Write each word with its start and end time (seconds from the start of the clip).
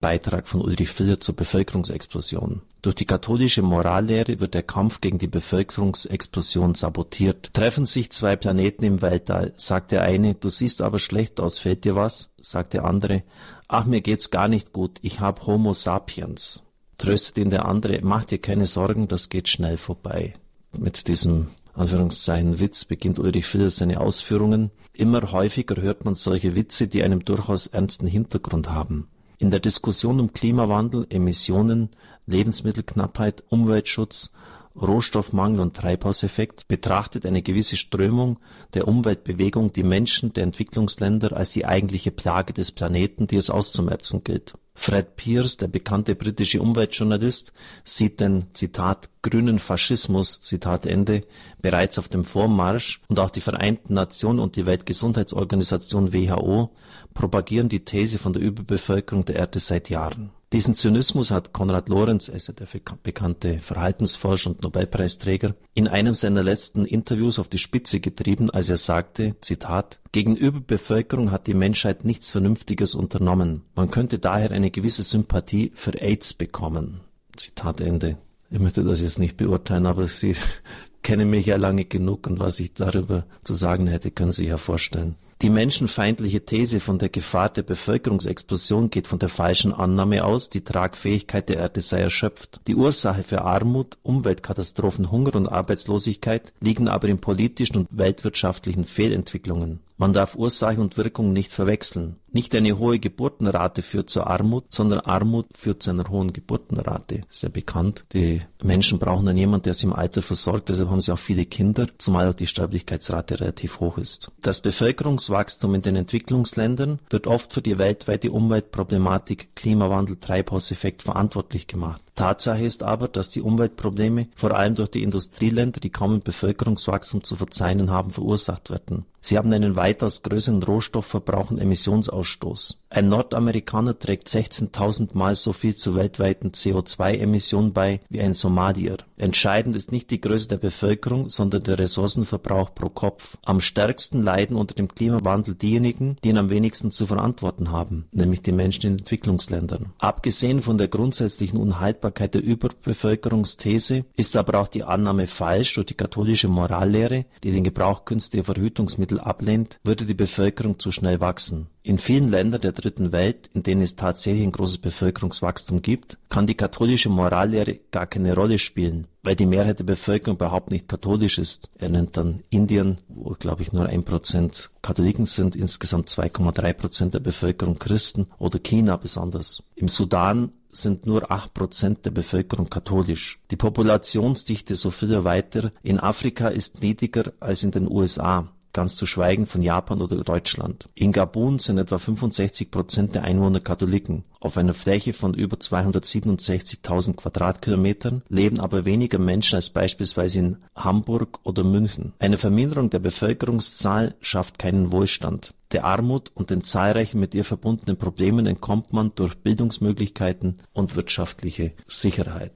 Beitrag 0.00 0.48
von 0.48 0.62
Ulrich 0.62 0.88
Filler 0.88 1.20
zur 1.20 1.36
Bevölkerungsexplosion. 1.36 2.62
Durch 2.80 2.94
die 2.94 3.04
katholische 3.04 3.60
Morallehre 3.60 4.40
wird 4.40 4.54
der 4.54 4.62
Kampf 4.62 5.02
gegen 5.02 5.18
die 5.18 5.26
Bevölkerungsexplosion 5.26 6.74
sabotiert. 6.74 7.52
Treffen 7.52 7.84
sich 7.84 8.10
zwei 8.10 8.34
Planeten 8.36 8.84
im 8.84 9.02
Weltall, 9.02 9.52
sagt 9.58 9.92
der 9.92 10.02
eine, 10.02 10.34
du 10.34 10.48
siehst 10.48 10.80
aber 10.80 10.98
schlecht 10.98 11.38
aus, 11.38 11.58
fällt 11.58 11.84
dir 11.84 11.96
was? 11.96 12.30
sagt 12.40 12.72
der 12.72 12.86
andere, 12.86 13.24
ach 13.68 13.84
mir 13.84 14.00
geht's 14.00 14.30
gar 14.30 14.48
nicht 14.48 14.72
gut, 14.72 14.98
ich 15.02 15.20
hab 15.20 15.46
Homo 15.46 15.74
sapiens. 15.74 16.62
Tröstet 16.96 17.36
ihn 17.36 17.50
der 17.50 17.66
andere, 17.66 18.00
mach 18.02 18.24
dir 18.24 18.38
keine 18.38 18.64
Sorgen, 18.64 19.06
das 19.06 19.28
geht 19.28 19.48
schnell 19.48 19.76
vorbei. 19.76 20.32
Mit 20.72 21.08
diesem 21.08 21.48
Anführungszeichen 21.74 22.58
Witz 22.58 22.86
beginnt 22.86 23.18
Ulrich 23.18 23.44
Filler 23.44 23.68
seine 23.68 24.00
Ausführungen. 24.00 24.70
Immer 24.94 25.30
häufiger 25.32 25.76
hört 25.80 26.06
man 26.06 26.14
solche 26.14 26.56
Witze, 26.56 26.88
die 26.88 27.02
einen 27.02 27.20
durchaus 27.20 27.66
ernsten 27.66 28.06
Hintergrund 28.06 28.70
haben. 28.70 29.08
In 29.40 29.50
der 29.50 29.60
Diskussion 29.60 30.20
um 30.20 30.34
Klimawandel, 30.34 31.06
Emissionen, 31.08 31.88
Lebensmittelknappheit, 32.26 33.42
Umweltschutz, 33.48 34.32
Rohstoffmangel 34.80 35.60
und 35.60 35.76
Treibhauseffekt 35.76 36.66
betrachtet 36.66 37.26
eine 37.26 37.42
gewisse 37.42 37.76
Strömung 37.76 38.38
der 38.74 38.88
Umweltbewegung 38.88 39.72
die 39.72 39.82
Menschen 39.82 40.32
der 40.32 40.44
Entwicklungsländer 40.44 41.36
als 41.36 41.52
die 41.52 41.66
eigentliche 41.66 42.10
Plage 42.10 42.52
des 42.52 42.72
Planeten, 42.72 43.26
die 43.26 43.36
es 43.36 43.50
auszumerzen 43.50 44.24
gilt. 44.24 44.54
Fred 44.74 45.16
Pierce, 45.16 45.58
der 45.58 45.68
bekannte 45.68 46.14
britische 46.14 46.62
Umweltjournalist, 46.62 47.52
sieht 47.84 48.20
den 48.20 48.46
Zitat 48.54 49.10
grünen 49.20 49.58
Faschismus 49.58 50.40
Zitat 50.40 50.86
Ende 50.86 51.24
bereits 51.60 51.98
auf 51.98 52.08
dem 52.08 52.24
Vormarsch 52.24 53.02
und 53.08 53.18
auch 53.18 53.28
die 53.28 53.42
Vereinten 53.42 53.92
Nationen 53.92 54.38
und 54.38 54.56
die 54.56 54.64
Weltgesundheitsorganisation 54.64 56.14
WHO 56.14 56.70
propagieren 57.12 57.68
die 57.68 57.84
These 57.84 58.18
von 58.18 58.32
der 58.32 58.40
Überbevölkerung 58.40 59.26
der 59.26 59.36
Erde 59.36 59.58
seit 59.58 59.90
Jahren 59.90 60.30
diesen 60.52 60.74
Zynismus 60.74 61.30
hat 61.30 61.52
Konrad 61.52 61.88
Lorenz, 61.88 62.28
also 62.28 62.52
der 62.52 62.66
bekannte 63.02 63.60
Verhaltensforscher 63.60 64.50
und 64.50 64.62
Nobelpreisträger, 64.62 65.54
in 65.74 65.86
einem 65.86 66.12
seiner 66.14 66.42
letzten 66.42 66.84
Interviews 66.84 67.38
auf 67.38 67.48
die 67.48 67.58
Spitze 67.58 68.00
getrieben, 68.00 68.50
als 68.50 68.68
er 68.68 68.76
sagte, 68.76 69.36
Zitat, 69.40 70.00
Gegenüber 70.10 70.60
Bevölkerung 70.60 71.30
hat 71.30 71.46
die 71.46 71.54
Menschheit 71.54 72.04
nichts 72.04 72.32
Vernünftiges 72.32 72.96
unternommen. 72.96 73.62
Man 73.76 73.92
könnte 73.92 74.18
daher 74.18 74.50
eine 74.50 74.72
gewisse 74.72 75.04
Sympathie 75.04 75.70
für 75.76 76.00
AIDS 76.00 76.34
bekommen. 76.34 77.00
Zitat 77.36 77.80
Ende. 77.80 78.18
Ich 78.50 78.58
möchte 78.58 78.82
das 78.82 79.00
jetzt 79.00 79.20
nicht 79.20 79.36
beurteilen, 79.36 79.86
aber 79.86 80.08
Sie 80.08 80.34
kennen 81.02 81.30
mich 81.30 81.46
ja 81.46 81.56
lange 81.56 81.84
genug 81.84 82.26
und 82.26 82.40
was 82.40 82.58
ich 82.58 82.72
darüber 82.72 83.24
zu 83.44 83.54
sagen 83.54 83.86
hätte, 83.86 84.10
können 84.10 84.32
Sie 84.32 84.46
ja 84.46 84.56
vorstellen. 84.56 85.14
Die 85.42 85.48
menschenfeindliche 85.48 86.44
These 86.44 86.80
von 86.80 86.98
der 86.98 87.08
Gefahr 87.08 87.48
der 87.48 87.62
Bevölkerungsexplosion 87.62 88.90
geht 88.90 89.06
von 89.06 89.18
der 89.18 89.30
falschen 89.30 89.72
Annahme 89.72 90.22
aus, 90.22 90.50
die 90.50 90.60
Tragfähigkeit 90.60 91.48
der 91.48 91.56
Erde 91.56 91.80
sei 91.80 92.00
erschöpft. 92.00 92.60
Die 92.66 92.74
Ursache 92.74 93.22
für 93.22 93.40
Armut, 93.40 93.96
Umweltkatastrophen, 94.02 95.10
Hunger 95.10 95.34
und 95.36 95.48
Arbeitslosigkeit 95.48 96.52
liegen 96.60 96.88
aber 96.88 97.08
in 97.08 97.22
politischen 97.22 97.78
und 97.78 97.88
weltwirtschaftlichen 97.90 98.84
Fehlentwicklungen 98.84 99.80
man 100.00 100.14
darf 100.14 100.34
Ursache 100.34 100.80
und 100.80 100.96
Wirkung 100.96 101.34
nicht 101.34 101.52
verwechseln. 101.52 102.16
Nicht 102.32 102.54
eine 102.54 102.78
hohe 102.78 102.98
Geburtenrate 102.98 103.82
führt 103.82 104.08
zur 104.08 104.28
Armut, 104.28 104.64
sondern 104.70 105.00
Armut 105.00 105.46
führt 105.54 105.82
zu 105.82 105.90
einer 105.90 106.08
hohen 106.08 106.32
Geburtenrate. 106.32 107.22
Sehr 107.28 107.50
bekannt. 107.50 108.06
Die 108.14 108.40
Menschen 108.62 108.98
brauchen 108.98 109.26
dann 109.26 109.36
jemanden, 109.36 109.64
der 109.64 109.74
sie 109.74 109.86
im 109.86 109.92
Alter 109.92 110.22
versorgt. 110.22 110.70
Deshalb 110.70 110.88
haben 110.88 111.02
sie 111.02 111.12
auch 111.12 111.18
viele 111.18 111.44
Kinder, 111.44 111.86
zumal 111.98 112.28
auch 112.28 112.34
die 112.34 112.46
Sterblichkeitsrate 112.46 113.40
relativ 113.40 113.80
hoch 113.80 113.98
ist. 113.98 114.32
Das 114.40 114.62
Bevölkerungswachstum 114.62 115.74
in 115.74 115.82
den 115.82 115.96
Entwicklungsländern 115.96 117.00
wird 117.10 117.26
oft 117.26 117.52
für 117.52 117.60
die 117.60 117.76
weltweite 117.76 118.30
Umweltproblematik 118.30 119.54
Klimawandel, 119.54 120.16
Treibhauseffekt 120.16 121.02
verantwortlich 121.02 121.66
gemacht. 121.66 122.02
Tatsache 122.14 122.64
ist 122.64 122.82
aber, 122.82 123.08
dass 123.08 123.30
die 123.30 123.42
Umweltprobleme 123.42 124.28
vor 124.34 124.56
allem 124.56 124.74
durch 124.74 124.90
die 124.90 125.02
Industrieländer, 125.02 125.80
die 125.80 125.90
kaum 125.90 126.14
ein 126.14 126.20
Bevölkerungswachstum 126.20 127.24
zu 127.24 127.36
verzeichnen 127.36 127.90
haben, 127.90 128.10
verursacht 128.10 128.70
werden. 128.70 129.06
Sie 129.22 129.36
haben 129.36 129.52
einen 129.52 129.76
weitaus 129.76 130.22
größeren 130.22 130.62
Rohstoffverbrauch 130.62 131.50
und 131.50 131.58
Emissionsausstoß. 131.58 132.78
Ein 132.88 133.08
Nordamerikaner 133.08 133.98
trägt 133.98 134.28
16.000 134.28 135.10
Mal 135.12 135.34
so 135.34 135.52
viel 135.52 135.76
zur 135.76 135.94
weltweiten 135.94 136.50
CO2-Emission 136.52 137.72
bei 137.72 138.00
wie 138.08 138.20
ein 138.20 138.32
Somalier. 138.32 138.96
Entscheidend 139.18 139.76
ist 139.76 139.92
nicht 139.92 140.10
die 140.10 140.22
Größe 140.22 140.48
der 140.48 140.56
Bevölkerung, 140.56 141.28
sondern 141.28 141.62
der 141.62 141.78
Ressourcenverbrauch 141.78 142.74
pro 142.74 142.88
Kopf. 142.88 143.36
Am 143.44 143.60
stärksten 143.60 144.22
leiden 144.22 144.56
unter 144.56 144.74
dem 144.74 144.88
Klimawandel 144.88 145.54
diejenigen, 145.54 146.16
die 146.24 146.30
ihn 146.30 146.38
am 146.38 146.48
wenigsten 146.48 146.90
zu 146.90 147.06
verantworten 147.06 147.70
haben, 147.70 148.06
nämlich 148.12 148.40
die 148.40 148.52
Menschen 148.52 148.86
in 148.86 148.98
Entwicklungsländern. 148.98 149.92
Abgesehen 149.98 150.62
von 150.62 150.78
der 150.78 150.88
grundsätzlichen 150.88 151.60
Unhaltbarkeit 151.60 151.99
der 152.00 152.42
Überbevölkerungsthese 152.42 154.04
ist 154.16 154.36
aber 154.36 154.60
auch 154.60 154.68
die 154.68 154.84
Annahme 154.84 155.26
falsch 155.26 155.74
durch 155.74 155.86
die 155.86 155.94
katholische 155.94 156.48
Morallehre, 156.48 157.26
die 157.44 157.52
den 157.52 157.64
Gebrauch 157.64 158.04
künstlicher 158.04 158.44
Verhütungsmittel 158.44 159.20
ablehnt, 159.20 159.78
würde 159.84 160.06
die 160.06 160.14
Bevölkerung 160.14 160.78
zu 160.78 160.90
schnell 160.92 161.20
wachsen. 161.20 161.68
In 161.82 161.98
vielen 161.98 162.30
Ländern 162.30 162.60
der 162.60 162.72
Dritten 162.72 163.10
Welt, 163.10 163.48
in 163.54 163.62
denen 163.62 163.80
es 163.80 163.96
tatsächlich 163.96 164.42
ein 164.42 164.52
großes 164.52 164.78
Bevölkerungswachstum 164.78 165.80
gibt, 165.80 166.18
kann 166.28 166.46
die 166.46 166.54
katholische 166.54 167.08
Morallehre 167.08 167.80
gar 167.90 168.06
keine 168.06 168.34
Rolle 168.34 168.58
spielen, 168.58 169.06
weil 169.22 169.34
die 169.34 169.46
Mehrheit 169.46 169.78
der 169.78 169.84
Bevölkerung 169.84 170.36
überhaupt 170.36 170.70
nicht 170.70 170.88
katholisch 170.88 171.38
ist. 171.38 171.70
Er 171.78 171.88
nennt 171.88 172.18
dann 172.18 172.42
Indien, 172.50 172.98
wo 173.08 173.30
glaube 173.30 173.62
ich 173.62 173.72
nur 173.72 173.86
ein 173.86 174.04
Prozent 174.04 174.70
Katholiken 174.82 175.24
sind, 175.24 175.56
insgesamt 175.56 176.10
2,3 176.10 176.72
Prozent 176.74 177.14
der 177.14 177.20
Bevölkerung 177.20 177.78
Christen 177.78 178.26
oder 178.36 178.58
China 178.58 178.96
besonders. 178.96 179.62
Im 179.74 179.88
Sudan 179.88 180.52
sind 180.68 181.06
nur 181.06 181.32
acht 181.32 181.54
Prozent 181.54 182.04
der 182.04 182.10
Bevölkerung 182.10 182.68
katholisch. 182.68 183.40
Die 183.50 183.56
Populationsdichte, 183.56 184.74
so 184.74 184.90
viel 184.90 185.24
weiter, 185.24 185.72
in 185.82 185.98
Afrika 185.98 186.48
ist 186.48 186.82
niedriger 186.82 187.32
als 187.40 187.62
in 187.62 187.70
den 187.70 187.90
USA 187.90 188.52
ganz 188.72 188.96
zu 188.96 189.06
schweigen 189.06 189.46
von 189.46 189.62
Japan 189.62 190.02
oder 190.02 190.22
Deutschland. 190.22 190.88
In 190.94 191.12
Gabun 191.12 191.58
sind 191.58 191.78
etwa 191.78 191.98
65 191.98 192.70
Prozent 192.70 193.14
der 193.14 193.24
Einwohner 193.24 193.60
Katholiken. 193.60 194.24
Auf 194.40 194.56
einer 194.56 194.74
Fläche 194.74 195.12
von 195.12 195.34
über 195.34 195.56
267.000 195.56 197.16
Quadratkilometern 197.16 198.22
leben 198.28 198.60
aber 198.60 198.84
weniger 198.84 199.18
Menschen 199.18 199.56
als 199.56 199.70
beispielsweise 199.70 200.38
in 200.38 200.56
Hamburg 200.74 201.40
oder 201.42 201.62
München. 201.64 202.14
Eine 202.18 202.38
Verminderung 202.38 202.90
der 202.90 203.00
Bevölkerungszahl 203.00 204.14
schafft 204.20 204.58
keinen 204.58 204.92
Wohlstand. 204.92 205.52
Der 205.72 205.84
Armut 205.84 206.32
und 206.34 206.50
den 206.50 206.64
zahlreichen 206.64 207.20
mit 207.20 207.32
ihr 207.32 207.44
verbundenen 207.44 207.96
Problemen 207.96 208.46
entkommt 208.46 208.92
man 208.92 209.12
durch 209.14 209.36
Bildungsmöglichkeiten 209.36 210.56
und 210.72 210.96
wirtschaftliche 210.96 211.72
Sicherheit 211.84 212.52